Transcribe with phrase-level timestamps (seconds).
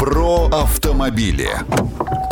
[0.00, 1.50] Про автомобили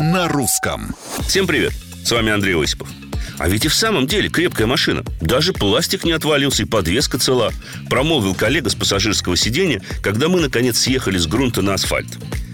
[0.00, 0.96] на русском.
[1.26, 1.74] Всем привет!
[2.02, 2.88] С вами Андрей Осипов.
[3.36, 5.04] А ведь и в самом деле крепкая машина.
[5.20, 7.52] Даже пластик не отвалился и подвеска цела.
[7.90, 12.08] Промолвил коллега с пассажирского сиденья, когда мы, наконец, съехали с грунта на асфальт.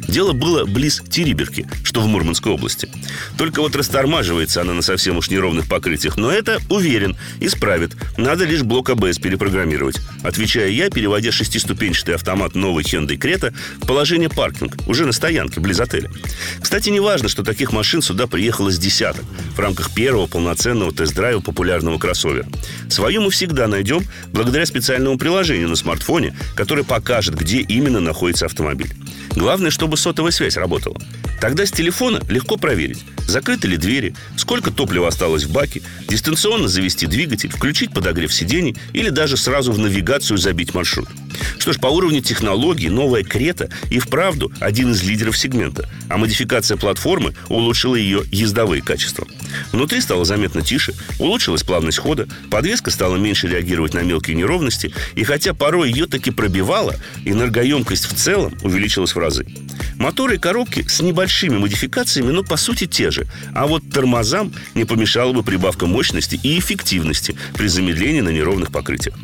[0.09, 2.89] Дело было близ Териберки, что в Мурманской области.
[3.36, 6.16] Только вот растормаживается она на совсем уж неровных покрытиях.
[6.16, 7.96] Но это, уверен, исправит.
[8.17, 10.00] Надо лишь блок АБС перепрограммировать.
[10.22, 15.80] Отвечая я, переводя шестиступенчатый автомат новый Hyundai Creta в положение паркинг, уже на стоянке, близ
[15.80, 16.11] отеля.
[16.61, 19.25] Кстати, не важно, что таких машин сюда приехало с десяток
[19.57, 22.46] в рамках первого полноценного тест-драйва популярного кроссовера.
[22.89, 28.95] Свою мы всегда найдем благодаря специальному приложению на смартфоне, которое покажет, где именно находится автомобиль.
[29.36, 30.96] Главное, чтобы сотовая связь работала.
[31.40, 37.06] Тогда с телефона легко проверить, закрыты ли двери, сколько топлива осталось в баке, дистанционно завести
[37.06, 41.08] двигатель, включить подогрев сидений или даже сразу в навигацию забить маршрут.
[41.58, 46.77] Что ж, по уровню технологий новая Крета и вправду один из лидеров сегмента, а модификация
[46.77, 49.27] платформы улучшила ее ездовые качества.
[49.72, 55.25] Внутри стало заметно тише, улучшилась плавность хода, подвеска стала меньше реагировать на мелкие неровности, и
[55.25, 59.47] хотя порой ее таки пробивала, энергоемкость в целом увеличилась в разы.
[59.97, 63.27] Моторы и коробки с небольшими модификациями, но по сути те же.
[63.55, 69.14] А вот тормозам не помешала бы прибавка мощности и эффективности при замедлении на неровных покрытиях.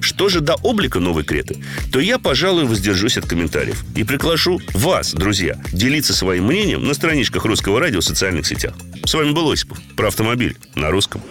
[0.00, 1.59] Что же до облика новой Креты,
[1.92, 7.44] то я, пожалуй, воздержусь от комментариев и приглашу вас, друзья, делиться своим мнением на страничках
[7.44, 8.74] Русского радио в социальных сетях.
[9.04, 11.22] С вами был Осипов про автомобиль на русском.